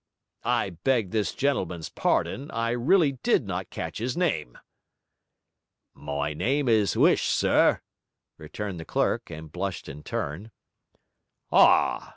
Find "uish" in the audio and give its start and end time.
6.95-7.27